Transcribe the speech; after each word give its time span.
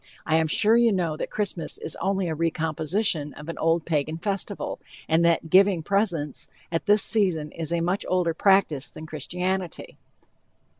I 0.25 0.37
am 0.37 0.47
sure 0.47 0.75
you 0.75 0.91
know 0.91 1.15
that 1.15 1.29
Christmas 1.29 1.77
is 1.77 1.95
only 1.97 2.27
a 2.27 2.33
recomposition 2.33 3.35
of 3.35 3.49
an 3.49 3.57
old 3.59 3.85
Pagan 3.85 4.17
festival, 4.17 4.79
and 5.07 5.23
that 5.23 5.51
"giving 5.51 5.83
presents" 5.83 6.47
at 6.71 6.87
this 6.87 7.03
season 7.03 7.51
is 7.51 7.71
a 7.71 7.81
much 7.81 8.03
older 8.09 8.33
practice 8.33 8.89
than 8.89 9.05
Christianity. 9.05 9.99